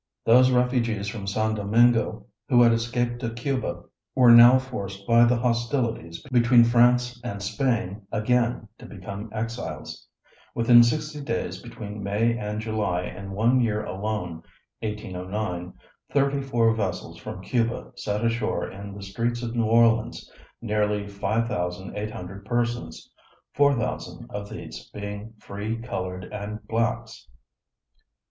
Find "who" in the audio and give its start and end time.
2.49-2.59